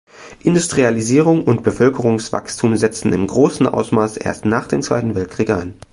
Industrialisierung 0.45 1.43
und 1.43 1.61
Bevölkerungswachstum 1.61 2.75
setzten 2.75 3.13
im 3.13 3.27
großen 3.27 3.67
Ausmaß 3.67 4.17
erst 4.17 4.45
nach 4.45 4.65
dem 4.67 4.81
Zweiten 4.81 5.13
Weltkrieg 5.13 5.51
ein. 5.51 5.75